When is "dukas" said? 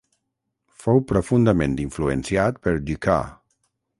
2.89-3.31